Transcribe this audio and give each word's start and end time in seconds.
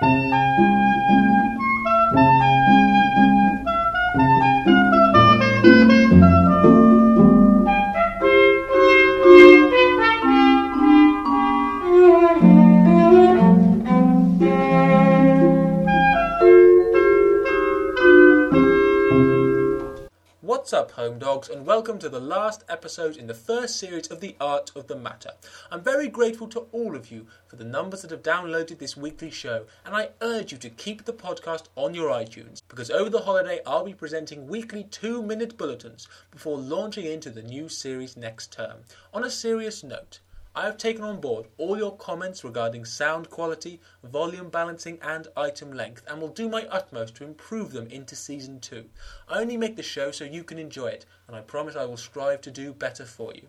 thank 0.00 0.34
you 0.58 0.97
and 21.46 21.64
welcome 21.64 22.00
to 22.00 22.08
the 22.08 22.18
last 22.18 22.64
episode 22.68 23.16
in 23.16 23.28
the 23.28 23.32
first 23.32 23.78
series 23.78 24.08
of 24.08 24.18
The 24.18 24.34
Art 24.40 24.72
of 24.74 24.88
the 24.88 24.96
Matter. 24.96 25.30
I'm 25.70 25.80
very 25.80 26.08
grateful 26.08 26.48
to 26.48 26.66
all 26.72 26.96
of 26.96 27.12
you 27.12 27.28
for 27.46 27.54
the 27.54 27.64
numbers 27.64 28.02
that 28.02 28.10
have 28.10 28.24
downloaded 28.24 28.78
this 28.78 28.96
weekly 28.96 29.30
show, 29.30 29.66
and 29.86 29.94
I 29.94 30.08
urge 30.20 30.50
you 30.50 30.58
to 30.58 30.68
keep 30.68 31.04
the 31.04 31.12
podcast 31.12 31.66
on 31.76 31.94
your 31.94 32.10
iTunes 32.10 32.60
because 32.68 32.90
over 32.90 33.08
the 33.08 33.20
holiday 33.20 33.60
I'll 33.64 33.84
be 33.84 33.94
presenting 33.94 34.48
weekly 34.48 34.82
two 34.82 35.22
minute 35.22 35.56
bulletins 35.56 36.08
before 36.32 36.58
launching 36.58 37.04
into 37.04 37.30
the 37.30 37.42
new 37.42 37.68
series 37.68 38.16
next 38.16 38.52
term. 38.52 38.78
On 39.14 39.22
a 39.22 39.30
serious 39.30 39.84
note, 39.84 40.18
I 40.54 40.64
have 40.64 40.76
taken 40.76 41.04
on 41.04 41.20
board 41.20 41.46
all 41.56 41.76
your 41.78 41.96
comments 41.96 42.42
regarding 42.42 42.84
sound 42.84 43.30
quality, 43.30 43.80
volume 44.02 44.48
balancing, 44.48 44.98
and 45.02 45.28
item 45.36 45.72
length, 45.72 46.04
and 46.08 46.20
will 46.20 46.28
do 46.28 46.48
my 46.48 46.66
utmost 46.66 47.14
to 47.16 47.24
improve 47.24 47.72
them 47.72 47.86
into 47.86 48.16
season 48.16 48.58
two. 48.58 48.88
I 49.28 49.40
only 49.40 49.56
make 49.56 49.76
the 49.76 49.82
show 49.82 50.10
so 50.10 50.24
you 50.24 50.42
can 50.42 50.58
enjoy 50.58 50.88
it, 50.88 51.06
and 51.26 51.36
I 51.36 51.42
promise 51.42 51.76
I 51.76 51.84
will 51.84 51.96
strive 51.96 52.40
to 52.40 52.50
do 52.50 52.72
better 52.72 53.04
for 53.04 53.34
you. 53.34 53.48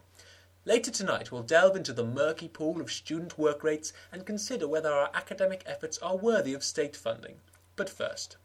Later 0.65 0.91
tonight, 0.91 1.31
we'll 1.31 1.41
delve 1.41 1.77
into 1.77 1.93
the 1.93 2.05
murky 2.05 2.47
pool 2.47 2.81
of 2.81 2.91
student 2.91 3.39
work 3.39 3.63
rates 3.63 3.93
and 4.11 4.25
consider 4.25 4.67
whether 4.67 4.91
our 4.91 5.09
academic 5.13 5.63
efforts 5.65 5.97
are 5.99 6.17
worthy 6.17 6.53
of 6.53 6.63
state 6.63 6.95
funding. 6.95 7.37
But 7.75 7.89
first, 7.89 8.35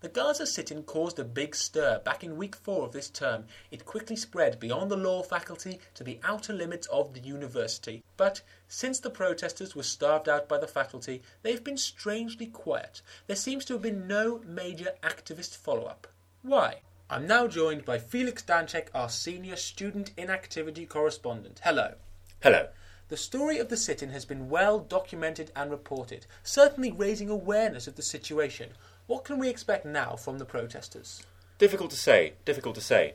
the 0.00 0.08
Gaza 0.08 0.46
sit 0.46 0.70
in 0.70 0.82
caused 0.84 1.18
a 1.18 1.24
big 1.24 1.54
stir 1.54 1.98
back 1.98 2.24
in 2.24 2.36
week 2.36 2.56
four 2.56 2.86
of 2.86 2.92
this 2.92 3.10
term. 3.10 3.44
It 3.70 3.84
quickly 3.84 4.16
spread 4.16 4.58
beyond 4.58 4.90
the 4.90 4.96
law 4.96 5.22
faculty 5.22 5.78
to 5.94 6.02
the 6.02 6.18
outer 6.24 6.54
limits 6.54 6.86
of 6.86 7.12
the 7.12 7.20
university. 7.20 8.02
But 8.16 8.40
since 8.66 8.98
the 8.98 9.10
protesters 9.10 9.76
were 9.76 9.82
starved 9.82 10.28
out 10.28 10.48
by 10.48 10.56
the 10.56 10.66
faculty, 10.66 11.22
they've 11.42 11.62
been 11.62 11.76
strangely 11.76 12.46
quiet. 12.46 13.02
There 13.26 13.36
seems 13.36 13.66
to 13.66 13.74
have 13.74 13.82
been 13.82 14.06
no 14.06 14.40
major 14.46 14.92
activist 15.02 15.56
follow 15.56 15.84
up. 15.84 16.06
Why? 16.42 16.80
I'm 17.10 17.26
now 17.26 17.46
joined 17.46 17.84
by 17.84 17.98
Felix 17.98 18.42
Danchek, 18.42 18.88
our 18.94 19.10
senior 19.10 19.56
student 19.56 20.12
inactivity 20.16 20.86
correspondent. 20.86 21.60
Hello. 21.62 21.94
Hello. 22.42 22.68
The 23.08 23.16
story 23.16 23.58
of 23.58 23.68
the 23.68 23.76
sit 23.76 24.04
in 24.04 24.10
has 24.10 24.24
been 24.24 24.48
well 24.48 24.78
documented 24.78 25.50
and 25.56 25.70
reported, 25.70 26.26
certainly 26.44 26.92
raising 26.92 27.28
awareness 27.28 27.88
of 27.88 27.96
the 27.96 28.02
situation. 28.02 28.70
What 29.10 29.24
can 29.24 29.40
we 29.40 29.48
expect 29.48 29.84
now 29.84 30.14
from 30.14 30.38
the 30.38 30.44
protesters? 30.44 31.26
Difficult 31.58 31.90
to 31.90 31.96
say, 31.96 32.34
difficult 32.44 32.76
to 32.76 32.80
say. 32.80 33.14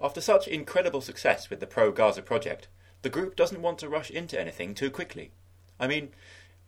After 0.00 0.20
such 0.20 0.46
incredible 0.46 1.00
success 1.00 1.50
with 1.50 1.58
the 1.58 1.66
pro 1.66 1.90
Gaza 1.90 2.22
project, 2.22 2.68
the 3.02 3.08
group 3.08 3.34
doesn't 3.34 3.60
want 3.60 3.80
to 3.80 3.88
rush 3.88 4.12
into 4.12 4.40
anything 4.40 4.74
too 4.76 4.90
quickly. 4.92 5.32
I 5.80 5.88
mean, 5.88 6.10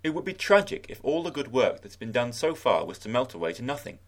it 0.02 0.14
would 0.14 0.24
be 0.24 0.32
tragic 0.32 0.86
if 0.88 0.98
all 1.04 1.22
the 1.22 1.30
good 1.30 1.52
work 1.52 1.80
that's 1.80 1.94
been 1.94 2.10
done 2.10 2.32
so 2.32 2.56
far 2.56 2.84
was 2.84 2.98
to 2.98 3.08
melt 3.08 3.34
away 3.34 3.52
to 3.52 3.62
nothing. 3.62 4.00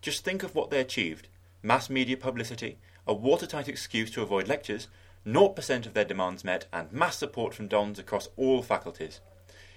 Just 0.00 0.22
think 0.24 0.44
of 0.44 0.54
what 0.54 0.70
they 0.70 0.78
achieved 0.78 1.26
mass 1.60 1.90
media 1.90 2.16
publicity, 2.16 2.78
a 3.08 3.12
watertight 3.12 3.66
excuse 3.66 4.12
to 4.12 4.22
avoid 4.22 4.46
lectures, 4.46 4.86
0% 5.26 5.86
of 5.86 5.94
their 5.94 6.04
demands 6.04 6.44
met, 6.44 6.66
and 6.72 6.92
mass 6.92 7.18
support 7.18 7.52
from 7.52 7.66
Dons 7.66 7.98
across 7.98 8.28
all 8.36 8.62
faculties. 8.62 9.18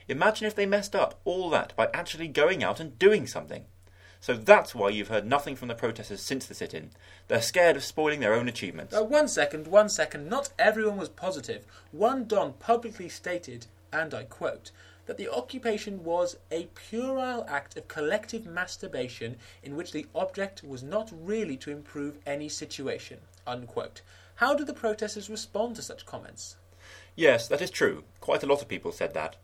Imagine 0.07 0.45
if 0.45 0.53
they 0.53 0.67
messed 0.67 0.95
up 0.95 1.19
all 1.25 1.49
that 1.49 1.75
by 1.75 1.89
actually 1.91 2.27
going 2.27 2.63
out 2.63 2.79
and 2.79 2.99
doing 2.99 3.25
something. 3.25 3.65
So 4.19 4.33
that's 4.33 4.73
why 4.73 4.89
you've 4.89 5.07
heard 5.07 5.25
nothing 5.25 5.55
from 5.55 5.67
the 5.67 5.75
protesters 5.75 6.21
since 6.21 6.45
the 6.45 6.53
sit 6.53 6.73
in. 6.73 6.89
They're 7.27 7.41
scared 7.41 7.75
of 7.75 7.83
spoiling 7.83 8.19
their 8.19 8.33
own 8.33 8.47
achievements. 8.47 8.95
Uh, 8.95 9.03
one 9.03 9.27
second, 9.27 9.67
one 9.67 9.89
second. 9.89 10.27
Not 10.27 10.49
everyone 10.57 10.97
was 10.97 11.09
positive. 11.09 11.65
One 11.91 12.25
Don 12.25 12.53
publicly 12.53 13.09
stated, 13.09 13.67
and 13.91 14.13
I 14.13 14.23
quote, 14.23 14.71
that 15.05 15.17
the 15.17 15.31
occupation 15.31 16.03
was 16.03 16.37
a 16.51 16.67
puerile 16.75 17.45
act 17.47 17.77
of 17.77 17.87
collective 17.87 18.45
masturbation 18.45 19.37
in 19.63 19.75
which 19.75 19.91
the 19.91 20.05
object 20.13 20.63
was 20.63 20.83
not 20.83 21.11
really 21.11 21.57
to 21.57 21.71
improve 21.71 22.19
any 22.25 22.49
situation. 22.49 23.19
Unquote. 23.45 24.01
How 24.35 24.53
do 24.53 24.65
the 24.65 24.73
protesters 24.73 25.29
respond 25.29 25.77
to 25.77 25.81
such 25.81 26.05
comments? 26.05 26.57
Yes, 27.15 27.47
that 27.47 27.61
is 27.61 27.71
true. 27.71 28.03
Quite 28.19 28.43
a 28.43 28.45
lot 28.45 28.61
of 28.61 28.67
people 28.67 28.91
said 28.91 29.13
that. 29.13 29.37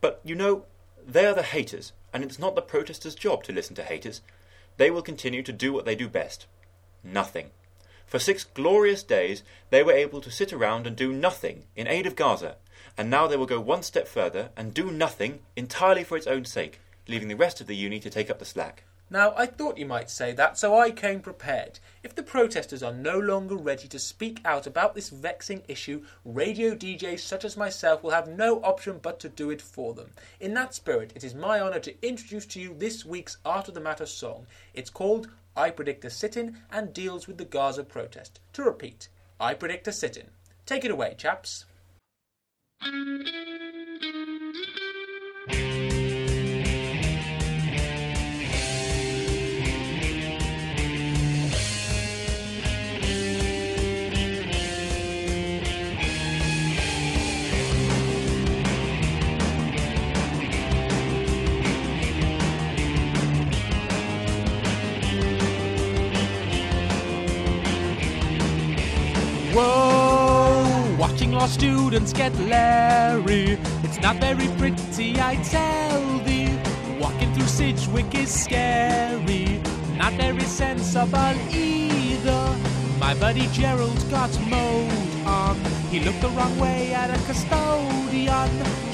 But 0.00 0.20
you 0.24 0.34
know, 0.34 0.64
they 1.08 1.24
are 1.24 1.34
the 1.34 1.42
haters, 1.42 1.92
and 2.12 2.22
it's 2.22 2.38
not 2.38 2.54
the 2.54 2.60
protesters' 2.60 3.14
job 3.14 3.42
to 3.44 3.52
listen 3.52 3.74
to 3.76 3.82
haters. 3.82 4.20
They 4.76 4.90
will 4.90 5.00
continue 5.00 5.42
to 5.42 5.52
do 5.52 5.72
what 5.72 5.86
they 5.86 5.96
do 5.96 6.08
best 6.08 6.46
nothing. 7.02 7.50
For 8.06 8.18
six 8.18 8.44
glorious 8.44 9.02
days, 9.02 9.42
they 9.70 9.82
were 9.82 9.92
able 9.92 10.20
to 10.20 10.30
sit 10.30 10.52
around 10.52 10.86
and 10.86 10.96
do 10.96 11.12
nothing 11.12 11.64
in 11.76 11.86
aid 11.86 12.06
of 12.06 12.16
Gaza, 12.16 12.56
and 12.96 13.08
now 13.08 13.26
they 13.26 13.36
will 13.36 13.46
go 13.46 13.60
one 13.60 13.82
step 13.82 14.06
further 14.08 14.50
and 14.56 14.74
do 14.74 14.90
nothing 14.90 15.40
entirely 15.56 16.04
for 16.04 16.16
its 16.16 16.26
own 16.26 16.44
sake, 16.44 16.80
leaving 17.06 17.28
the 17.28 17.36
rest 17.36 17.60
of 17.60 17.66
the 17.66 17.76
uni 17.76 18.00
to 18.00 18.10
take 18.10 18.28
up 18.28 18.38
the 18.38 18.44
slack. 18.44 18.84
Now, 19.10 19.32
I 19.36 19.46
thought 19.46 19.78
you 19.78 19.86
might 19.86 20.10
say 20.10 20.32
that, 20.32 20.58
so 20.58 20.78
I 20.78 20.90
came 20.90 21.20
prepared. 21.20 21.78
If 22.02 22.14
the 22.14 22.22
protesters 22.22 22.82
are 22.82 22.92
no 22.92 23.18
longer 23.18 23.56
ready 23.56 23.88
to 23.88 23.98
speak 23.98 24.40
out 24.44 24.66
about 24.66 24.94
this 24.94 25.08
vexing 25.08 25.62
issue, 25.66 26.04
radio 26.26 26.74
DJs 26.74 27.20
such 27.20 27.44
as 27.46 27.56
myself 27.56 28.02
will 28.02 28.10
have 28.10 28.28
no 28.28 28.60
option 28.62 28.98
but 29.00 29.18
to 29.20 29.30
do 29.30 29.48
it 29.50 29.62
for 29.62 29.94
them. 29.94 30.12
In 30.40 30.52
that 30.54 30.74
spirit, 30.74 31.12
it 31.14 31.24
is 31.24 31.34
my 31.34 31.58
honour 31.58 31.80
to 31.80 32.06
introduce 32.06 32.44
to 32.46 32.60
you 32.60 32.74
this 32.74 33.06
week's 33.06 33.38
Art 33.46 33.68
of 33.68 33.74
the 33.74 33.80
Matter 33.80 34.06
song. 34.06 34.46
It's 34.74 34.90
called 34.90 35.30
I 35.56 35.70
Predict 35.70 36.04
a 36.04 36.10
Sit 36.10 36.36
In 36.36 36.58
and 36.70 36.92
deals 36.92 37.26
with 37.26 37.38
the 37.38 37.46
Gaza 37.46 37.84
protest. 37.84 38.40
To 38.52 38.62
repeat, 38.62 39.08
I 39.40 39.54
Predict 39.54 39.88
a 39.88 39.92
Sit 39.92 40.18
In. 40.18 40.28
Take 40.66 40.84
it 40.84 40.90
away, 40.90 41.14
chaps. 41.16 41.64
Watching 71.18 71.34
our 71.34 71.48
students 71.48 72.12
get 72.12 72.32
Larry. 72.38 73.58
It's 73.82 74.00
not 74.00 74.16
very 74.18 74.46
pretty, 74.56 75.20
I 75.20 75.34
tell 75.42 76.18
thee. 76.20 76.56
Walking 77.00 77.34
through 77.34 77.48
Sidgwick 77.48 78.14
is 78.14 78.30
scary, 78.30 79.60
not 79.96 80.12
very 80.12 80.42
sensible 80.42 81.34
either. 81.50 82.56
My 83.00 83.14
buddy 83.14 83.48
Gerald 83.48 83.98
got 84.10 84.30
mowed 84.48 85.26
on. 85.26 85.56
He 85.90 85.98
looked 85.98 86.20
the 86.20 86.28
wrong 86.28 86.56
way 86.56 86.94
at 86.94 87.10
a 87.10 87.18
custodian, 87.26 88.50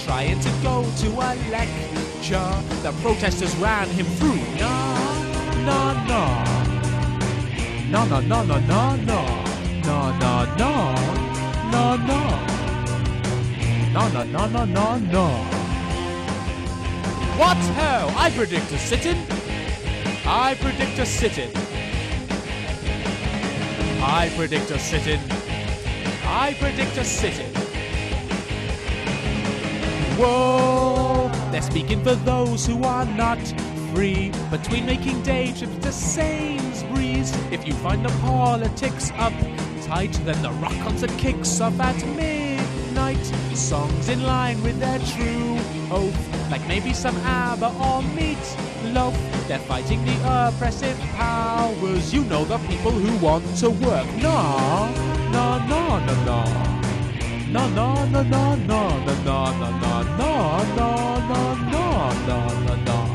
trying 0.06 0.40
to 0.40 0.50
go 0.62 0.82
to 1.00 1.08
a 1.08 1.30
lecture. 1.50 2.54
The 2.82 2.92
protesters 3.02 3.54
ran 3.56 3.86
him 3.88 4.06
through. 4.16 4.40
No, 4.56 4.74
no, 5.68 5.92
no. 6.08 6.24
No, 7.90 8.06
no, 8.06 8.20
no, 8.20 8.42
no, 8.44 8.58
no, 8.60 8.96
no. 8.96 9.44
No, 9.84 10.18
no, 10.18 10.54
no. 10.56 11.23
No, 11.72 11.96
no. 11.96 12.20
No, 13.92 14.08
no, 14.08 14.24
no, 14.24 14.46
no, 14.46 14.64
no, 14.64 14.98
no. 14.98 15.26
What 17.38 17.56
ho? 17.56 18.12
I 18.16 18.30
predict 18.30 18.72
a 18.72 18.78
sit-in. 18.78 19.18
I 20.26 20.54
predict 20.54 20.98
a 20.98 21.06
sit-in. 21.06 21.50
I 24.02 24.30
predict 24.36 24.70
a 24.70 24.78
sit-in. 24.78 25.20
I 26.24 26.54
predict 26.58 26.96
a 26.96 27.04
sit-in. 27.04 27.50
Whoa, 30.16 31.30
they're 31.50 31.62
speaking 31.62 32.02
for 32.04 32.14
those 32.14 32.66
who 32.66 32.82
are 32.84 33.04
not 33.04 33.38
free. 33.92 34.30
Between 34.50 34.86
making 34.86 35.22
day 35.22 35.52
trips 35.52 35.76
to 35.78 35.92
Sainsbury's, 35.92 37.34
if 37.50 37.66
you 37.66 37.74
find 37.74 38.04
the 38.04 38.10
politics 38.20 39.10
uptight, 39.84 40.24
then 40.24 40.40
the 40.42 40.50
rock 40.52 40.72
concert 40.82 41.10
kicks 41.18 41.60
off 41.60 41.78
at 41.80 41.96
midnight. 42.16 43.24
Songs 43.54 44.08
in 44.08 44.22
line 44.22 44.60
with 44.62 44.78
their 44.78 44.98
true 44.98 45.58
oath, 45.90 46.50
like 46.50 46.66
maybe 46.66 46.92
some 46.92 47.16
ABBA 47.18 47.72
or 47.80 48.02
Meat 48.14 48.38
Loaf. 48.92 49.16
They're 49.48 49.58
fighting 49.60 50.04
the 50.04 50.16
oppressive 50.24 50.98
powers. 51.16 52.12
You 52.12 52.24
know 52.24 52.44
the 52.44 52.58
people 52.58 52.90
who 52.90 53.24
want 53.24 53.44
to 53.58 53.70
work. 53.70 54.06
No, 54.16 54.90
no, 55.30 55.58
no, 55.66 55.98
no, 56.00 56.24
no. 56.24 56.70
No, 57.50 57.68
no, 57.68 58.04
no, 58.06 58.22
no, 58.22 58.54
no, 58.56 58.98
no, 58.98 59.24
no, 59.24 59.52
no, 59.52 59.70
no, 59.70 60.02
no, 60.02 60.64
no, 60.74 60.80
no, 60.80 61.14
no, 61.34 61.54
no, 62.26 62.48
no, 62.66 62.76
no. 62.84 63.08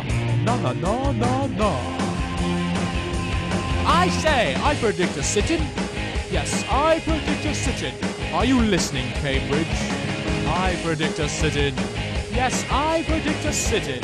no, 0.46 0.74
no, 0.74 1.12
no, 1.12 1.48
no. 1.48 2.00
I 3.92 4.08
say, 4.22 4.56
I 4.64 4.76
predict 4.76 5.18
a 5.18 5.24
sit-in. 5.24 5.89
Yes, 6.32 6.64
I 6.70 7.00
predict 7.00 7.44
a 7.46 7.56
sit-in. 7.56 7.96
Are 8.36 8.46
you 8.46 8.62
listening, 8.62 9.12
Cambridge? 9.14 9.66
I 10.46 10.80
predict 10.84 11.18
a 11.18 11.28
sit-in. 11.28 11.74
Yes, 12.32 12.64
I 12.70 13.04
predict 13.08 13.44
a 13.46 13.52
sit-in. 13.52 14.04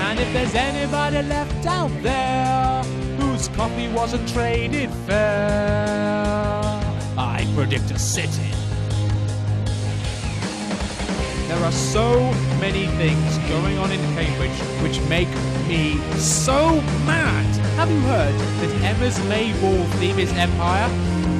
And 0.00 0.18
if 0.18 0.32
there's 0.32 0.54
anybody 0.54 1.20
left 1.20 1.66
out 1.66 1.90
there 2.02 2.82
whose 3.20 3.48
coffee 3.48 3.88
wasn't 3.88 4.26
traded 4.26 4.90
fair, 5.06 6.80
I 7.18 7.46
predict 7.54 7.90
a 7.90 7.98
sit-in. 7.98 8.50
There 11.48 11.62
are 11.62 11.72
so 11.72 12.32
many 12.58 12.86
things 12.96 13.38
going 13.50 13.76
on 13.76 13.92
in 13.92 14.00
Cambridge 14.14 14.58
which 14.82 14.98
make 15.10 15.28
me 15.68 15.98
so 16.16 16.80
mad. 17.04 17.65
Have 17.76 17.90
you 17.90 18.00
heard 18.00 18.32
that 18.32 18.72
Emma's 18.88 19.22
May 19.28 19.52
Ball 19.60 19.84
theme 20.00 20.18
is 20.18 20.32
Empire? 20.32 20.88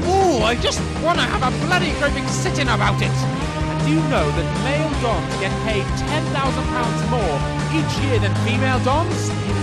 Oh, 0.05 0.43
I 0.45 0.55
just 0.55 0.81
want 1.03 1.19
to 1.19 1.25
have 1.25 1.41
a 1.41 1.67
bloody 1.67 1.93
great 1.97 2.13
big 2.13 2.29
sit-in 2.29 2.69
about 2.69 3.01
it. 3.01 3.09
And 3.09 3.87
do 3.87 3.93
you 3.97 4.03
know 4.13 4.29
that 4.29 4.49
male 4.61 4.93
dons 5.01 5.33
get 5.41 5.51
paid 5.65 5.83
£10,000 5.97 7.09
more 7.09 7.37
each 7.73 8.05
year 8.05 8.19
than 8.21 8.35
female 8.45 8.79
dons? 8.85 9.17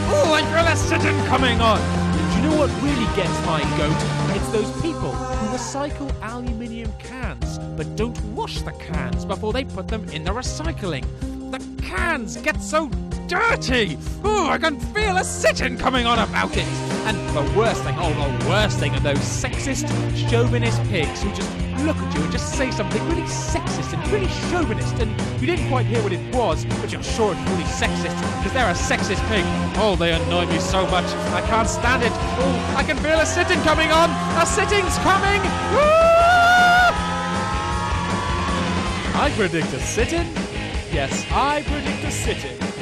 Oh, 0.10 0.34
I 0.34 0.42
feel 0.50 0.66
a 0.66 0.76
sit-in 0.76 1.16
coming 1.28 1.62
on. 1.62 1.80
And 1.80 2.26
do 2.34 2.42
you 2.42 2.50
know 2.50 2.58
what 2.58 2.72
really 2.82 3.06
gets 3.14 3.38
my 3.46 3.62
goat? 3.78 3.94
It's 4.36 4.50
those 4.50 4.82
people 4.82 5.12
who 5.12 5.56
recycle 5.56 6.10
aluminium 6.24 6.92
cans 6.98 7.60
but 7.78 7.96
don't 7.96 8.20
wash 8.34 8.64
the 8.64 8.72
cans 8.72 9.26
before 9.26 9.54
they 9.54 9.64
put 9.64 9.90
them 9.90 10.10
in 10.10 10.24
the 10.24 10.32
recycling. 10.32 11.06
The 11.52 11.60
cans 11.84 12.38
get 12.38 12.60
so 12.64 12.90
dirty. 13.34 13.98
Oh, 14.24 14.48
I 14.50 14.58
can 14.58 14.80
feel 14.80 15.18
a 15.18 15.24
sit-in 15.24 15.78
coming 15.78 16.06
on 16.06 16.20
about 16.20 16.56
it. 16.56 16.68
And 17.08 17.18
the 17.36 17.58
worst 17.58 17.84
thing, 17.84 17.96
oh, 17.98 18.14
the 18.14 18.50
worst 18.50 18.80
thing 18.80 18.94
are 18.94 19.00
those 19.00 19.18
sexist, 19.18 19.88
chauvinist 20.30 20.82
pigs 20.84 21.24
who 21.24 21.30
just 21.34 21.50
look 21.84 21.98
at 21.98 22.16
you 22.16 22.22
and 22.24 22.32
just 22.32 22.54
say 22.54 22.72
something 22.72 23.04
really 23.10 23.24
sexist 23.24 23.94
and 23.94 24.08
really 24.12 24.28
chauvinist. 24.50 24.96
And 25.00 25.12
you 25.42 25.48
didn't 25.48 25.68
quite 25.70 25.86
hear 25.86 26.02
what 26.04 26.14
it 26.14 26.36
was, 26.36 26.66
but 26.82 26.92
you're 26.92 27.04
sure 27.04 27.34
it's 27.34 27.50
really 27.50 27.64
sexist 27.64 28.16
because 28.38 28.54
they're 28.54 28.70
a 28.70 28.74
sexist 28.74 29.22
pig. 29.28 29.44
Oh, 29.78 29.96
they 29.98 30.14
annoy 30.14 30.46
me 30.46 30.60
so 30.60 30.86
much. 30.88 31.06
I 31.34 31.42
can't 31.48 31.68
stand 31.68 32.04
it. 32.04 32.12
Oh, 32.14 32.76
I 32.78 32.84
can 32.84 32.98
feel 32.98 33.20
a 33.20 33.26
sit-in 33.26 33.62
coming 33.64 33.92
on. 33.92 34.10
A 34.42 34.46
sitting's 34.46 34.98
coming. 35.00 35.42
I 39.16 39.32
predict 39.36 39.74
a 39.74 39.80
sit-in. 39.80 40.28
Yes, 40.92 41.26
I 41.32 41.64
predict 41.64 42.04
a 42.04 42.12
sit-in. 42.12 42.73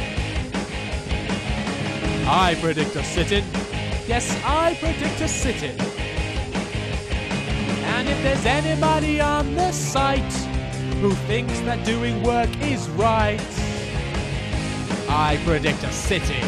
I 2.33 2.55
predict 2.61 2.95
a 2.95 3.03
sit-in. 3.03 3.43
Yes, 4.07 4.33
I 4.45 4.73
predict 4.75 5.19
a 5.19 5.27
sit-in. 5.27 5.77
And 7.93 8.07
if 8.07 8.23
there's 8.23 8.45
anybody 8.45 9.19
on 9.19 9.53
the 9.53 9.73
site 9.73 10.33
who 11.01 11.11
thinks 11.27 11.59
that 11.61 11.85
doing 11.85 12.23
work 12.23 12.49
is 12.61 12.89
right, 12.91 13.41
I 15.09 15.41
predict 15.43 15.83
a 15.83 15.91
sit-in. 15.91 16.47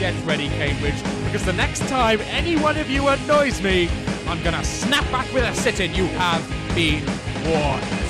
Get 0.00 0.14
ready, 0.26 0.48
Cambridge, 0.48 1.00
because 1.26 1.44
the 1.44 1.52
next 1.52 1.86
time 1.88 2.20
any 2.22 2.56
one 2.56 2.76
of 2.76 2.90
you 2.90 3.06
annoys 3.06 3.62
me, 3.62 3.88
I'm 4.26 4.42
gonna 4.42 4.64
snap 4.64 5.08
back 5.12 5.32
with 5.32 5.44
a 5.44 5.54
sit-in. 5.54 5.94
You 5.94 6.06
have 6.18 6.42
been 6.74 7.06
warned. 7.44 8.05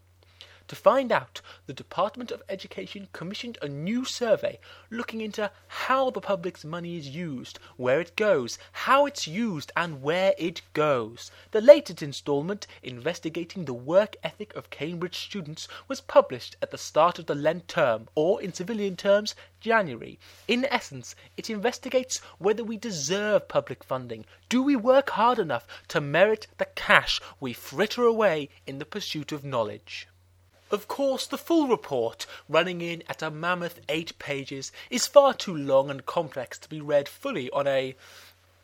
To 0.68 0.76
find 0.76 1.14
out, 1.14 1.40
the 1.66 1.72
Department 1.72 2.30
of 2.30 2.44
Education 2.50 3.08
commissioned 3.14 3.58
a 3.62 3.70
new 3.70 4.04
survey 4.04 4.60
looking 4.90 5.22
into 5.22 5.50
how 5.70 6.10
the 6.10 6.20
public's 6.20 6.66
money 6.66 6.98
is 6.98 7.08
used, 7.08 7.58
where 7.78 8.02
it 8.02 8.18
goes, 8.18 8.60
how 8.74 9.06
it's 9.06 9.30
used, 9.30 9.72
and 9.78 10.02
where 10.02 10.34
it 10.38 10.62
goes. 10.74 11.32
The 11.52 11.62
latest 11.62 12.02
instalment, 12.02 12.68
investigating 12.84 13.64
the 13.64 13.74
work 13.74 14.18
ethic 14.24 14.54
of 14.58 14.70
Cambridge 14.70 15.18
students, 15.18 15.70
was 15.88 16.02
published 16.02 16.58
at 16.62 16.72
the 16.72 16.78
start 16.78 17.18
of 17.18 17.28
the 17.28 17.36
Lent 17.36 17.70
term, 17.70 18.10
or 18.14 18.42
in 18.42 18.52
civilian 18.52 18.98
terms, 18.98 19.36
January. 19.62 20.20
In 20.50 20.66
essence, 20.66 21.16
it 21.38 21.50
investigates 21.50 22.18
whether 22.40 22.66
we 22.66 22.76
deserve 22.76 23.48
public 23.48 23.86
funding. 23.86 24.26
Do 24.50 24.62
we 24.62 24.76
work 24.76 25.12
hard 25.12 25.40
enough 25.40 25.66
to 25.88 26.02
merit 26.02 26.48
the 26.58 26.66
cash 26.66 27.22
we 27.40 27.54
fritter 27.54 28.04
away 28.04 28.50
in 28.66 28.80
the 28.80 28.86
pursuit 28.86 29.32
of 29.32 29.46
knowledge? 29.46 30.10
Of 30.70 30.90
course, 30.90 31.26
the 31.26 31.38
full 31.38 31.70
report, 31.70 32.26
running 32.50 32.82
in 32.82 33.02
at 33.08 33.22
a 33.22 33.32
mammoth 33.32 33.80
eight 33.88 34.20
pages, 34.20 34.74
is 34.90 35.08
far 35.08 35.34
too 35.34 35.56
long 35.56 35.90
and 35.90 36.06
complex 36.06 36.58
to 36.60 36.68
be 36.68 36.82
read 36.82 37.08
fully 37.08 37.50
on 37.52 37.68
a 37.68 37.96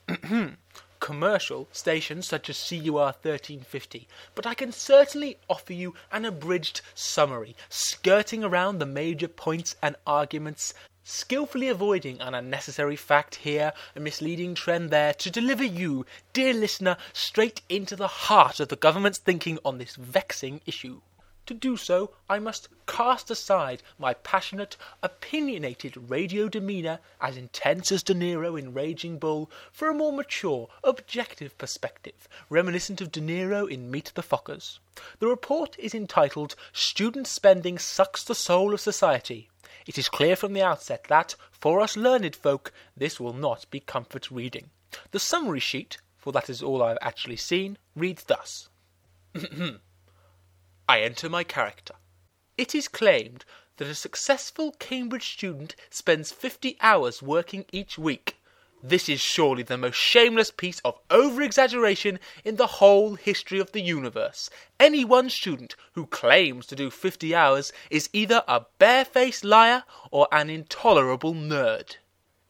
commercial 1.00 1.68
station 1.72 2.22
such 2.22 2.50
as 2.50 2.70
CUR 2.70 3.14
1350, 3.22 4.08
but 4.36 4.46
I 4.46 4.54
can 4.54 4.72
certainly 4.74 5.38
offer 5.50 5.72
you 5.72 5.96
an 6.12 6.26
abridged 6.26 6.82
summary, 6.94 7.56
skirting 7.70 8.44
around 8.44 8.80
the 8.80 8.86
major 8.86 9.30
points 9.30 9.78
and 9.82 9.96
arguments, 10.06 10.74
skillfully 11.06 11.70
avoiding 11.70 12.20
an 12.20 12.34
unnecessary 12.34 12.98
fact 12.98 13.36
here, 13.36 13.72
a 13.96 14.02
misleading 14.02 14.56
trend 14.56 14.90
there, 14.90 15.14
to 15.14 15.32
deliver 15.32 15.64
you, 15.64 16.06
dear 16.34 16.54
listener, 16.54 16.98
straight 17.14 17.62
into 17.70 17.96
the 17.96 18.08
heart 18.08 18.60
of 18.60 18.68
the 18.68 18.76
government's 18.76 19.20
thinking 19.20 19.60
on 19.64 19.78
this 19.78 19.96
vexing 19.96 20.60
issue. 20.66 21.00
To 21.48 21.54
do 21.54 21.76
so, 21.76 22.16
I 22.30 22.40
must 22.40 22.70
cast 22.88 23.30
aside 23.30 23.84
my 23.98 24.14
passionate, 24.14 24.78
opinionated 25.02 26.10
radio 26.10 26.48
demeanour, 26.48 27.02
as 27.20 27.36
intense 27.36 27.92
as 27.92 28.02
De 28.02 28.14
Niro 28.14 28.58
in 28.58 28.74
Raging 28.74 29.20
Bull, 29.20 29.52
for 29.70 29.90
a 29.90 29.94
more 29.94 30.14
mature, 30.14 30.70
objective 30.86 31.58
perspective, 31.58 32.30
reminiscent 32.50 33.02
of 33.02 33.12
De 33.12 33.20
Niro 33.20 33.70
in 33.70 33.92
Meet 33.92 34.14
the 34.16 34.24
Fockers. 34.24 34.80
The 35.20 35.28
report 35.28 35.78
is 35.78 35.94
entitled 35.94 36.56
Student 36.72 37.28
Spending 37.28 37.78
Sucks 37.78 38.24
the 38.24 38.36
Soul 38.36 38.74
of 38.74 38.80
Society. 38.80 39.50
It 39.86 39.98
is 39.98 40.08
clear 40.08 40.38
from 40.38 40.54
the 40.54 40.64
outset 40.64 41.04
that, 41.10 41.36
for 41.52 41.82
us 41.82 41.98
learned 41.98 42.38
folk, 42.38 42.72
this 42.96 43.20
will 43.20 43.34
not 43.34 43.70
be 43.70 43.82
comfort 43.82 44.32
reading. 44.32 44.70
The 45.12 45.20
summary 45.20 45.60
sheet, 45.60 45.98
for 46.18 46.32
that 46.32 46.50
is 46.50 46.64
all 46.64 46.82
I 46.82 46.90
have 46.90 47.00
actually 47.02 47.36
seen, 47.36 47.78
reads 47.98 48.24
thus. 48.24 48.70
I 50.88 51.02
enter 51.02 51.30
my 51.30 51.44
character. 51.44 51.96
It 52.58 52.76
is 52.76 52.88
claimed 52.88 53.46
that 53.78 53.88
a 53.88 53.96
successful 53.96 54.74
Cambridge 54.80 55.34
student 55.34 55.76
spends 55.90 56.32
50 56.32 56.78
hours 56.82 57.22
working 57.22 57.66
each 57.72 57.98
week. 57.98 58.38
This 58.86 59.08
is 59.08 59.22
surely 59.22 59.64
the 59.64 59.78
most 59.78 59.96
shameless 59.96 60.52
piece 60.52 60.82
of 60.82 61.00
over 61.10 61.42
exaggeration 61.42 62.20
in 62.44 62.58
the 62.58 62.68
whole 62.68 63.16
history 63.16 63.60
of 63.60 63.72
the 63.72 63.80
universe. 63.80 64.50
Any 64.78 65.06
one 65.06 65.30
student 65.30 65.78
who 65.94 66.06
claims 66.06 66.66
to 66.68 66.76
do 66.76 66.90
50 66.90 67.34
hours 67.34 67.72
is 67.90 68.10
either 68.12 68.44
a 68.46 68.66
barefaced 68.80 69.46
liar 69.46 69.86
or 70.12 70.28
an 70.34 70.50
intolerable 70.50 71.34
nerd. 71.34 71.96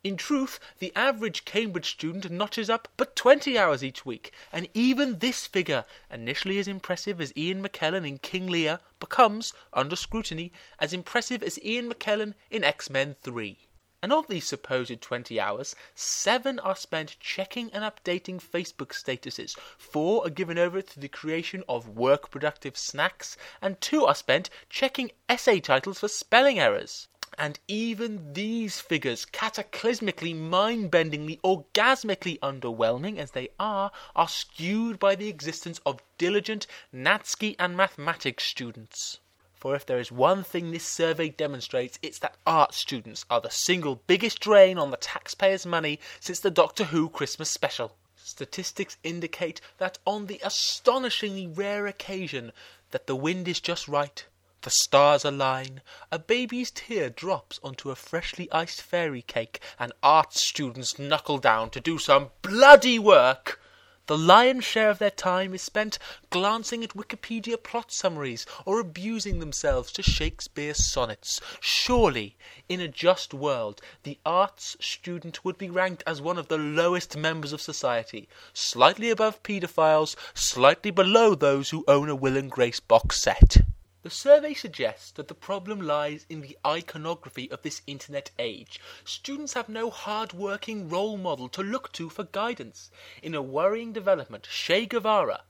In 0.03 0.17
truth, 0.17 0.59
the 0.79 0.91
average 0.97 1.45
Cambridge 1.45 1.91
student 1.91 2.29
notches 2.29 2.69
up 2.69 2.89
but 2.97 3.15
20 3.15 3.57
hours 3.57 3.81
each 3.81 4.05
week, 4.05 4.33
and 4.51 4.67
even 4.73 5.19
this 5.19 5.47
figure, 5.47 5.85
initially 6.11 6.59
as 6.59 6.67
impressive 6.67 7.21
as 7.21 7.31
Ian 7.37 7.63
McKellen 7.63 8.05
in 8.05 8.17
King 8.17 8.47
Lear, 8.47 8.81
becomes, 8.99 9.53
under 9.71 9.95
scrutiny, 9.95 10.51
as 10.77 10.91
impressive 10.91 11.41
as 11.41 11.57
Ian 11.63 11.89
McKellen 11.89 12.33
in 12.51 12.65
X 12.65 12.89
Men 12.89 13.15
3. 13.21 13.57
And 14.01 14.11
of 14.11 14.27
these 14.27 14.45
supposed 14.45 15.01
20 15.01 15.39
hours, 15.39 15.73
seven 15.95 16.59
are 16.59 16.75
spent 16.75 17.17
checking 17.21 17.71
and 17.71 17.85
updating 17.85 18.41
Facebook 18.41 18.89
statuses, 18.89 19.57
four 19.77 20.27
are 20.27 20.29
given 20.29 20.57
over 20.57 20.81
to 20.81 20.99
the 20.99 21.07
creation 21.07 21.63
of 21.69 21.87
work 21.87 22.29
productive 22.29 22.75
snacks, 22.75 23.37
and 23.61 23.79
two 23.79 24.05
are 24.05 24.15
spent 24.15 24.49
checking 24.69 25.11
essay 25.29 25.61
titles 25.61 26.01
for 26.01 26.09
spelling 26.09 26.59
errors. 26.59 27.07
And 27.37 27.59
even 27.67 28.33
these 28.33 28.79
figures, 28.79 29.25
cataclysmically, 29.25 30.35
mind 30.35 30.91
bendingly, 30.91 31.39
orgasmically 31.41 32.39
underwhelming 32.39 33.17
as 33.17 33.31
they 33.31 33.49
are, 33.59 33.91
are 34.15 34.27
skewed 34.27 34.99
by 34.99 35.15
the 35.15 35.29
existence 35.29 35.81
of 35.85 36.03
diligent 36.17 36.67
NatSci 36.93 37.55
and 37.57 37.75
mathematics 37.75 38.43
students. 38.43 39.19
For 39.55 39.75
if 39.75 39.85
there 39.85 39.99
is 39.99 40.11
one 40.11 40.43
thing 40.43 40.71
this 40.71 40.85
survey 40.85 41.29
demonstrates, 41.29 41.97
it's 42.01 42.19
that 42.19 42.35
art 42.45 42.73
students 42.73 43.25
are 43.29 43.39
the 43.39 43.49
single 43.49 43.95
biggest 44.07 44.39
drain 44.41 44.77
on 44.77 44.91
the 44.91 44.97
taxpayers' 44.97 45.65
money 45.65 45.99
since 46.19 46.39
the 46.39 46.51
Doctor 46.51 46.83
Who 46.83 47.09
Christmas 47.09 47.49
special. 47.49 47.95
Statistics 48.15 48.97
indicate 49.03 49.61
that 49.77 49.99
on 50.05 50.27
the 50.27 50.41
astonishingly 50.43 51.47
rare 51.47 51.87
occasion 51.87 52.51
that 52.91 53.07
the 53.07 53.15
wind 53.15 53.47
is 53.47 53.59
just 53.59 53.87
right, 53.87 54.25
the 54.63 54.69
stars 54.69 55.25
align, 55.25 55.81
a 56.09 56.17
baby's 56.17 56.71
tear 56.71 57.09
drops 57.09 57.59
onto 57.61 57.91
a 57.91 57.95
freshly 57.95 58.49
iced 58.49 58.81
fairy 58.81 59.21
cake, 59.21 59.59
and 59.77 59.91
art 60.01 60.33
students 60.33 60.97
knuckle 60.97 61.37
down 61.37 61.69
to 61.69 61.81
do 61.81 61.97
some 61.97 62.31
bloody 62.41 62.97
work. 62.97 63.59
The 64.07 64.17
lion's 64.17 64.63
share 64.63 64.89
of 64.89 64.99
their 64.99 65.11
time 65.11 65.53
is 65.53 65.61
spent 65.61 65.99
glancing 66.29 66.81
at 66.81 66.91
Wikipedia 66.91 67.61
plot 67.61 67.91
summaries 67.91 68.45
or 68.65 68.79
abusing 68.79 69.39
themselves 69.39 69.91
to 69.93 70.01
Shakespeare's 70.03 70.85
sonnets. 70.85 71.41
Surely, 71.59 72.37
in 72.69 72.79
a 72.79 72.87
just 72.87 73.33
world, 73.33 73.81
the 74.03 74.17
arts 74.25 74.77
student 74.79 75.43
would 75.43 75.57
be 75.57 75.69
ranked 75.69 76.03
as 76.07 76.21
one 76.21 76.37
of 76.37 76.47
the 76.47 76.57
lowest 76.57 77.17
members 77.17 77.51
of 77.51 77.61
society, 77.61 78.29
slightly 78.53 79.09
above 79.09 79.43
paedophiles, 79.43 80.15
slightly 80.33 80.91
below 80.91 81.35
those 81.35 81.71
who 81.71 81.83
own 81.87 82.09
a 82.09 82.15
Will 82.15 82.37
and 82.37 82.49
Grace 82.49 82.79
box 82.79 83.19
set. 83.19 83.57
The 84.03 84.09
survey 84.09 84.53
suggests 84.53 85.11
that 85.11 85.29
the 85.29 85.33
problem 85.33 85.79
lies 85.79 86.25
in 86.29 86.41
the 86.41 86.57
iconography 86.67 87.49
of 87.49 87.61
this 87.61 87.81
internet 87.87 88.31
age. 88.37 88.79
Students 89.05 89.53
have 89.53 89.69
no 89.69 89.89
hard-working 89.89 90.89
role 90.89 91.15
model 91.15 91.47
to 91.47 91.63
look 91.63 91.91
to 91.93 92.09
for 92.09 92.25
guidance. 92.25 92.91
In 93.21 93.33
a 93.33 93.41
worrying 93.41 93.93
development, 93.93 94.45
Che 94.51 94.87
Guevara, 94.87 95.45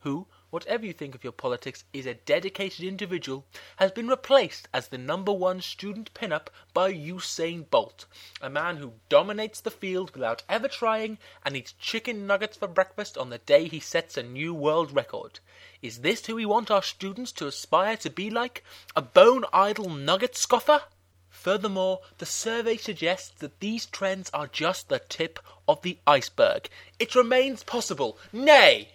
who, 0.00 0.26
whatever 0.50 0.86
you 0.86 0.92
think 0.92 1.14
of 1.14 1.22
your 1.22 1.32
politics, 1.32 1.84
is 1.92 2.06
a 2.06 2.14
dedicated 2.14 2.84
individual, 2.84 3.44
has 3.76 3.92
been 3.92 4.08
replaced 4.08 4.68
as 4.72 4.88
the 4.88 4.98
number 4.98 5.32
one 5.32 5.60
student 5.60 6.12
pinup 6.14 6.48
by 6.72 6.92
Usain 6.92 7.68
Bolt, 7.68 8.06
a 8.40 8.48
man 8.48 8.76
who 8.78 8.94
dominates 9.08 9.60
the 9.60 9.70
field 9.70 10.10
without 10.14 10.42
ever 10.48 10.68
trying 10.68 11.18
and 11.44 11.56
eats 11.56 11.72
chicken 11.72 12.26
nuggets 12.26 12.56
for 12.56 12.68
breakfast 12.68 13.18
on 13.18 13.30
the 13.30 13.38
day 13.38 13.68
he 13.68 13.80
sets 13.80 14.16
a 14.16 14.22
new 14.22 14.54
world 14.54 14.94
record. 14.94 15.40
Is 15.82 15.98
this 15.98 16.26
who 16.26 16.36
we 16.36 16.46
want 16.46 16.70
our 16.70 16.82
students 16.82 17.32
to 17.32 17.46
aspire 17.46 17.96
to 17.98 18.10
be 18.10 18.30
like? 18.30 18.64
A 18.96 19.02
bone 19.02 19.44
idle 19.52 19.90
nugget 19.90 20.36
scoffer? 20.36 20.82
Furthermore, 21.30 22.00
the 22.18 22.26
survey 22.26 22.76
suggests 22.76 23.30
that 23.38 23.60
these 23.60 23.86
trends 23.86 24.28
are 24.34 24.48
just 24.48 24.88
the 24.88 24.98
tip 24.98 25.38
of 25.68 25.82
the 25.82 25.98
iceberg. 26.06 26.68
It 26.98 27.14
remains 27.14 27.62
possible, 27.62 28.18
nay, 28.32 28.88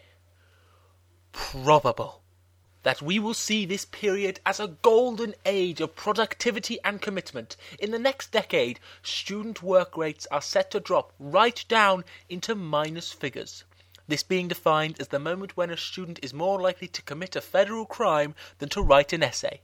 probable, 1.33 2.21
that 2.83 3.01
we 3.01 3.19
will 3.19 3.33
see 3.33 3.65
this 3.65 3.83
period 3.83 4.39
as 4.45 4.59
a 4.59 4.77
golden 4.81 5.35
age 5.45 5.81
of 5.81 5.95
productivity 5.95 6.79
and 6.85 7.01
commitment. 7.01 7.57
In 7.79 7.91
the 7.91 7.99
next 7.99 8.31
decade, 8.31 8.79
student 9.01 9.61
work 9.61 9.97
rates 9.97 10.25
are 10.31 10.41
set 10.41 10.71
to 10.71 10.79
drop 10.79 11.11
right 11.19 11.65
down 11.67 12.05
into 12.29 12.55
minus 12.55 13.11
figures. 13.11 13.65
This 14.07 14.23
being 14.23 14.47
defined 14.47 14.99
as 14.99 15.09
the 15.09 15.19
moment 15.19 15.57
when 15.57 15.69
a 15.69 15.77
student 15.77 16.19
is 16.21 16.33
more 16.33 16.61
likely 16.61 16.87
to 16.89 17.01
commit 17.01 17.35
a 17.35 17.41
federal 17.41 17.85
crime 17.85 18.35
than 18.59 18.69
to 18.69 18.81
write 18.81 19.13
an 19.13 19.23
essay. 19.23 19.61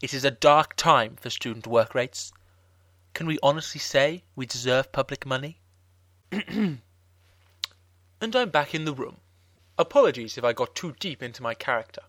It 0.00 0.12
is 0.12 0.24
a 0.24 0.30
dark 0.30 0.76
time 0.76 1.16
for 1.16 1.30
student 1.30 1.66
work 1.66 1.94
rates. 1.94 2.32
Can 3.14 3.26
we 3.26 3.38
honestly 3.42 3.78
say 3.78 4.24
we 4.34 4.44
deserve 4.44 4.92
public 4.92 5.24
money? 5.24 5.60
and 6.32 6.80
I'm 8.20 8.50
back 8.50 8.74
in 8.74 8.84
the 8.84 8.94
room. 8.94 9.18
Apologies 9.78 10.38
if 10.38 10.44
I 10.44 10.54
got 10.54 10.74
too 10.74 10.94
deep 10.98 11.22
into 11.22 11.42
my 11.42 11.52
character. 11.52 12.00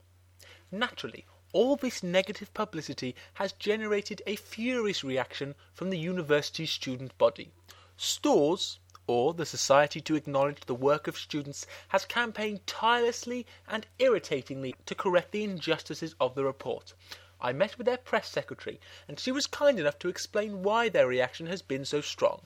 Naturally, 0.72 1.26
all 1.52 1.76
this 1.76 2.02
negative 2.02 2.54
publicity 2.54 3.14
has 3.34 3.52
generated 3.52 4.22
a 4.26 4.38
furious 4.38 5.04
reaction 5.04 5.54
from 5.74 5.90
the 5.90 6.00
university 6.00 6.66
student 6.66 7.18
body. 7.18 7.52
Stores, 7.98 8.80
or 9.06 9.34
the 9.34 9.46
Society 9.46 10.00
to 10.00 10.16
Acknowledge 10.16 10.62
the 10.66 10.76
Work 10.76 11.10
of 11.10 11.18
Students, 11.18 11.68
has 11.90 12.06
campaigned 12.06 12.66
tirelessly 12.68 13.46
and 13.68 13.86
irritatingly 14.00 14.74
to 14.86 14.96
correct 14.96 15.34
the 15.34 15.44
injustices 15.44 16.16
of 16.22 16.36
the 16.36 16.46
report. 16.46 16.94
I 17.42 17.52
met 17.52 17.78
with 17.78 17.86
their 17.86 17.98
press 17.98 18.30
secretary, 18.30 18.80
and 19.10 19.20
she 19.20 19.34
was 19.34 19.46
kind 19.46 19.78
enough 19.78 20.00
to 20.00 20.08
explain 20.08 20.64
why 20.64 20.88
their 20.88 21.08
reaction 21.08 21.48
has 21.48 21.62
been 21.62 21.84
so 21.84 22.00
strong. 22.00 22.44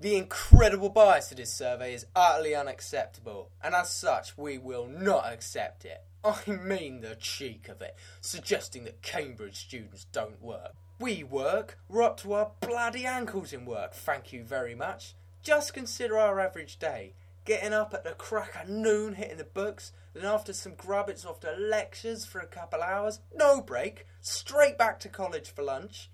The 0.00 0.14
incredible 0.14 0.90
bias 0.90 1.32
of 1.32 1.38
this 1.38 1.52
survey 1.52 1.92
is 1.92 2.06
utterly 2.14 2.54
unacceptable, 2.54 3.50
and 3.60 3.74
as 3.74 3.90
such, 3.90 4.38
we 4.38 4.56
will 4.56 4.86
not 4.86 5.32
accept 5.32 5.84
it. 5.84 6.04
I 6.22 6.38
mean 6.48 7.00
the 7.00 7.16
cheek 7.16 7.68
of 7.68 7.82
it, 7.82 7.96
suggesting 8.20 8.84
that 8.84 9.02
Cambridge 9.02 9.56
students 9.56 10.06
don't 10.12 10.40
work. 10.40 10.70
We 11.00 11.24
work, 11.24 11.78
we're 11.88 12.04
up 12.04 12.20
to 12.20 12.32
our 12.34 12.52
bloody 12.60 13.06
ankles 13.06 13.52
in 13.52 13.64
work, 13.64 13.92
thank 13.92 14.32
you 14.32 14.44
very 14.44 14.76
much. 14.76 15.16
Just 15.42 15.74
consider 15.74 16.16
our 16.16 16.38
average 16.38 16.78
day. 16.78 17.14
Getting 17.44 17.72
up 17.72 17.92
at 17.92 18.04
the 18.04 18.12
crack 18.12 18.54
of 18.54 18.68
noon, 18.68 19.14
hitting 19.14 19.38
the 19.38 19.42
books, 19.42 19.90
then 20.14 20.24
after 20.24 20.52
some 20.52 20.74
grub, 20.76 21.08
it's 21.08 21.24
off 21.24 21.40
to 21.40 21.50
lectures 21.58 22.24
for 22.24 22.38
a 22.38 22.46
couple 22.46 22.82
hours, 22.84 23.18
no 23.34 23.60
break, 23.60 24.06
straight 24.20 24.78
back 24.78 25.00
to 25.00 25.08
college 25.08 25.50
for 25.50 25.64
lunch 25.64 26.08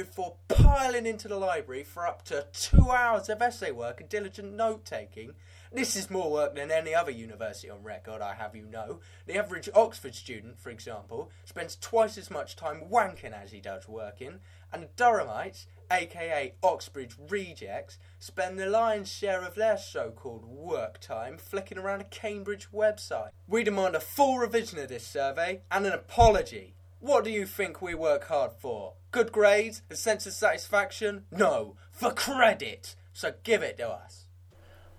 before 0.00 0.36
piling 0.48 1.04
into 1.04 1.28
the 1.28 1.36
library 1.36 1.82
for 1.82 2.06
up 2.06 2.24
to 2.24 2.46
two 2.54 2.90
hours 2.90 3.28
of 3.28 3.42
essay 3.42 3.70
work 3.70 4.00
and 4.00 4.08
diligent 4.08 4.50
note 4.54 4.82
taking. 4.82 5.34
This 5.70 5.94
is 5.94 6.08
more 6.08 6.32
work 6.32 6.54
than 6.54 6.70
any 6.70 6.94
other 6.94 7.10
university 7.10 7.68
on 7.68 7.82
record, 7.82 8.22
I 8.22 8.32
have 8.32 8.56
you 8.56 8.64
know. 8.64 9.00
The 9.26 9.36
average 9.36 9.68
Oxford 9.74 10.14
student, 10.14 10.58
for 10.58 10.70
example, 10.70 11.30
spends 11.44 11.76
twice 11.76 12.16
as 12.16 12.30
much 12.30 12.56
time 12.56 12.84
wanking 12.90 13.34
as 13.34 13.52
he 13.52 13.60
does 13.60 13.88
working, 13.88 14.40
and 14.72 14.88
Durhamites, 14.96 15.66
aka 15.90 16.54
Oxbridge 16.62 17.16
rejects, 17.28 17.98
spend 18.18 18.58
the 18.58 18.70
lion's 18.70 19.12
share 19.12 19.42
of 19.42 19.54
their 19.54 19.76
so 19.76 20.10
called 20.10 20.46
work 20.46 20.98
time 20.98 21.36
flicking 21.36 21.76
around 21.76 22.00
a 22.00 22.04
Cambridge 22.04 22.68
website. 22.72 23.32
We 23.46 23.64
demand 23.64 23.94
a 23.96 24.00
full 24.00 24.38
revision 24.38 24.78
of 24.78 24.88
this 24.88 25.06
survey 25.06 25.60
and 25.70 25.84
an 25.84 25.92
apology. 25.92 26.74
What 27.00 27.24
do 27.24 27.30
you 27.30 27.46
think 27.46 27.80
we 27.80 27.94
work 27.94 28.24
hard 28.24 28.52
for? 28.58 28.92
Good 29.10 29.32
grades? 29.32 29.80
A 29.88 29.96
sense 29.96 30.26
of 30.26 30.34
satisfaction? 30.34 31.24
No, 31.30 31.76
for 31.90 32.12
credit. 32.12 32.94
So 33.14 33.32
give 33.42 33.62
it 33.62 33.78
to 33.78 33.88
us. 33.88 34.26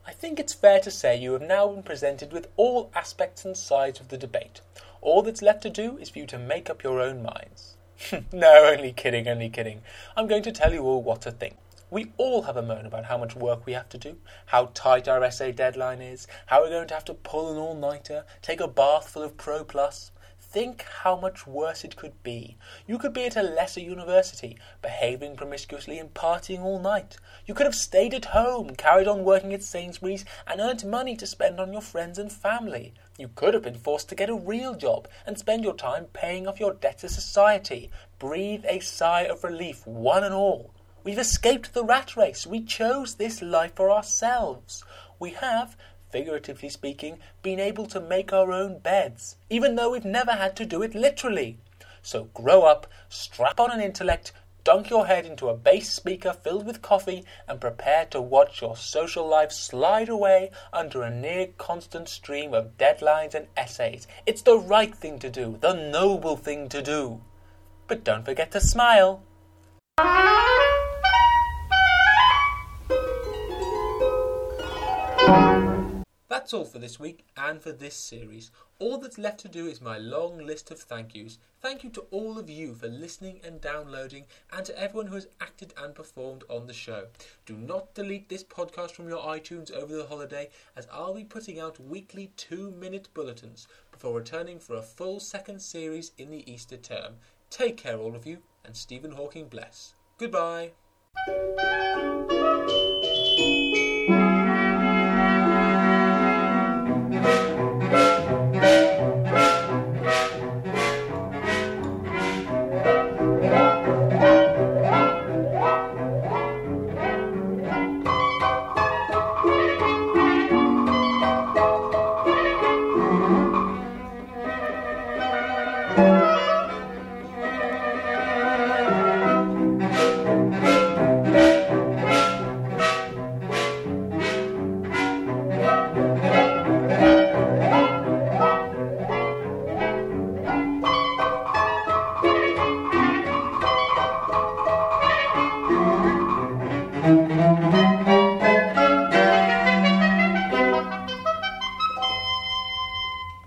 I 0.08 0.12
think 0.12 0.40
it's 0.40 0.54
fair 0.54 0.80
to 0.80 0.90
say 0.90 1.16
you 1.16 1.34
have 1.34 1.44
now 1.44 1.68
been 1.68 1.84
presented 1.84 2.34
with 2.34 2.48
all 2.56 2.92
aspects 2.96 3.46
and 3.46 3.56
sides 3.56 4.00
of 4.00 4.08
the 4.08 4.18
debate. 4.18 4.62
All 5.00 5.22
that's 5.22 5.44
left 5.44 5.62
to 5.62 5.70
do 5.70 6.00
is 6.00 6.10
for 6.10 6.18
you 6.18 6.26
to 6.26 6.40
make 6.40 6.72
up 6.72 6.84
your 6.84 7.00
own 7.00 7.22
minds. 7.22 7.76
no, 8.34 8.66
only 8.66 8.94
kidding, 8.94 9.28
only 9.28 9.50
kidding. 9.50 9.84
I'm 10.18 10.26
going 10.26 10.44
to 10.44 10.52
tell 10.52 10.74
you 10.74 10.82
all 10.82 11.04
what 11.04 11.22
to 11.22 11.32
think. 11.32 11.58
We 11.92 12.14
all 12.18 12.44
have 12.44 12.58
a 12.58 12.64
moan 12.64 12.88
about 12.88 13.06
how 13.06 13.18
much 13.20 13.36
work 13.36 13.68
we 13.68 13.74
have 13.74 13.90
to 13.90 14.00
do, 14.00 14.18
how 14.48 14.72
tight 14.74 15.08
our 15.08 15.24
essay 15.24 15.52
deadline 15.52 16.02
is, 16.02 16.26
how 16.48 16.64
we're 16.64 16.70
going 16.70 16.88
to 16.88 16.94
have 16.96 17.06
to 17.06 17.14
pull 17.14 17.52
an 17.52 17.58
all 17.60 17.76
nighter, 17.76 18.26
take 18.42 18.60
a 18.60 18.68
bath 18.68 19.10
full 19.10 19.22
of 19.22 19.38
Pro 19.38 19.64
Plus. 19.64 20.12
Think 20.52 20.84
how 21.04 21.16
much 21.16 21.48
worse 21.48 21.86
it 21.86 21.96
could 21.96 22.22
be. 22.24 22.58
You 22.86 22.98
could 22.98 23.14
be 23.14 23.24
at 23.24 23.38
a 23.38 23.42
lesser 23.42 23.80
university, 23.80 24.58
behaving 24.82 25.38
promiscuously 25.38 25.98
and 25.98 26.14
partying 26.14 26.60
all 26.60 26.78
night. 26.78 27.16
You 27.46 27.54
could 27.54 27.66
have 27.66 27.74
stayed 27.74 28.14
at 28.14 28.26
home, 28.26 28.76
carried 28.76 29.08
on 29.08 29.24
working 29.24 29.54
at 29.54 29.64
Sainsbury's, 29.64 30.26
and 30.46 30.60
earned 30.60 30.84
money 30.84 31.16
to 31.16 31.26
spend 31.26 31.62
on 31.62 31.72
your 31.72 31.82
friends 31.82 32.20
and 32.20 32.30
family. 32.30 32.94
You 33.18 33.30
could 33.34 33.54
have 33.54 33.64
been 33.64 33.78
forced 33.78 34.10
to 34.10 34.16
get 34.16 34.30
a 34.30 34.36
real 34.36 34.76
job 34.76 35.08
and 35.26 35.40
spend 35.40 35.64
your 35.64 35.74
time 35.74 36.08
paying 36.12 36.46
off 36.48 36.60
your 36.60 36.74
debt 36.74 36.98
to 36.98 37.08
society. 37.08 37.90
Breathe 38.20 38.66
a 38.68 38.82
sigh 38.82 39.22
of 39.22 39.46
relief, 39.46 39.88
one 39.88 40.26
and 40.26 40.34
all. 40.34 40.74
We've 41.06 41.18
escaped 41.18 41.74
the 41.74 41.86
rat 41.86 42.18
race. 42.18 42.46
We 42.46 42.62
chose 42.62 43.16
this 43.16 43.42
life 43.42 43.74
for 43.74 43.90
ourselves. 43.90 44.84
We 45.18 45.30
have, 45.32 45.78
figuratively 46.12 46.70
speaking, 46.70 47.20
been 47.42 47.60
able 47.60 47.86
to 47.88 48.00
make 48.00 48.34
our 48.34 48.52
own 48.52 48.80
beds, 48.80 49.38
even 49.50 49.76
though 49.76 49.92
we've 49.92 50.06
never 50.06 50.32
had 50.34 50.56
to 50.58 50.66
do 50.66 50.82
it 50.82 50.94
literally. 50.94 51.58
So 52.02 52.26
grow 52.34 52.64
up, 52.64 52.88
strap 53.10 53.60
on 53.60 53.72
an 53.72 53.82
intellect, 53.82 54.34
dunk 54.64 54.90
your 54.90 55.08
head 55.08 55.26
into 55.26 55.50
a 55.50 55.56
bass 55.56 55.90
speaker 55.90 56.34
filled 56.34 56.66
with 56.66 56.82
coffee, 56.82 57.26
and 57.48 57.62
prepare 57.62 58.06
to 58.06 58.22
watch 58.22 58.62
your 58.62 58.76
social 58.76 59.28
life 59.28 59.52
slide 59.52 60.10
away 60.10 60.52
under 60.72 61.02
a 61.02 61.10
near 61.10 61.48
constant 61.58 62.10
stream 62.10 62.54
of 62.54 62.78
deadlines 62.78 63.34
and 63.34 63.48
essays. 63.58 64.08
It's 64.26 64.42
the 64.42 64.58
right 64.58 64.94
thing 64.94 65.20
to 65.20 65.30
do, 65.30 65.58
the 65.62 65.74
noble 65.74 66.38
thing 66.38 66.70
to 66.70 66.82
do. 66.82 67.22
But 67.88 68.04
don't 68.04 68.26
forget 68.26 68.52
to 68.52 68.62
smile. 68.62 69.24
That's 76.42 76.54
all 76.54 76.66
for 76.66 76.80
this 76.80 77.00
week 77.00 77.24
and 77.38 77.62
for 77.62 77.72
this 77.72 77.94
series. 77.94 78.50
All 78.80 78.98
that's 78.98 79.20
left 79.20 79.42
to 79.42 79.48
do 79.48 79.68
is 79.68 79.80
my 79.80 80.00
long 80.00 80.40
list 80.40 80.72
of 80.72 80.80
thank 80.80 81.14
yous. 81.14 81.38
Thank 81.62 81.84
you 81.84 81.92
to 81.92 82.02
all 82.10 82.40
of 82.40 82.50
you 82.50 82.74
for 82.74 82.88
listening 82.88 83.42
and 83.44 83.62
downloading, 83.62 84.26
and 84.52 84.66
to 84.66 84.76
everyone 84.76 85.06
who 85.06 85.14
has 85.14 85.28
acted 85.40 85.72
and 85.78 85.94
performed 85.94 86.44
on 86.50 86.66
the 86.66 86.74
show. 86.74 87.06
Do 87.46 87.56
not 87.56 87.94
delete 87.94 88.28
this 88.28 88.44
podcast 88.44 88.94
from 88.94 89.08
your 89.08 89.20
iTunes 89.24 89.72
over 89.72 89.96
the 89.96 90.08
holiday, 90.08 90.50
as 90.76 90.88
I'll 90.92 91.14
be 91.14 91.26
putting 91.26 91.60
out 91.60 91.80
weekly 91.80 92.32
two 92.38 92.72
minute 92.72 93.10
bulletins 93.14 93.68
before 93.92 94.16
returning 94.16 94.58
for 94.58 94.78
a 94.78 94.82
full 94.82 95.20
second 95.20 95.62
series 95.62 96.12
in 96.18 96.32
the 96.32 96.52
Easter 96.52 96.78
term. 96.78 97.18
Take 97.52 97.78
care, 97.78 98.00
all 98.00 98.16
of 98.16 98.26
you, 98.26 98.40
and 98.66 98.76
Stephen 98.76 99.12
Hawking 99.12 99.48
bless. 99.48 99.94
Goodbye. 100.18 100.72